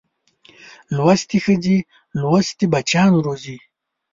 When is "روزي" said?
3.25-3.57